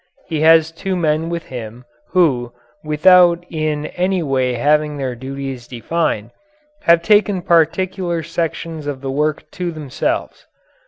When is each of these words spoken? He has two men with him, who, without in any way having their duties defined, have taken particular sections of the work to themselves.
He 0.27 0.39
has 0.41 0.71
two 0.71 0.95
men 0.95 1.29
with 1.29 1.43
him, 1.45 1.85
who, 2.09 2.53
without 2.83 3.45
in 3.51 3.85
any 3.85 4.23
way 4.23 4.53
having 4.55 4.97
their 4.97 5.13
duties 5.13 5.67
defined, 5.67 6.31
have 6.85 7.03
taken 7.03 7.43
particular 7.43 8.23
sections 8.23 8.87
of 8.87 9.01
the 9.01 9.11
work 9.11 9.43
to 9.51 9.71
themselves. 9.71 10.47